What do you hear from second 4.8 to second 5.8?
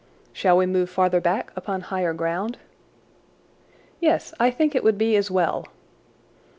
would be as well."